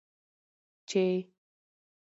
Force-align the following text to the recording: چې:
چې: 0.89 1.03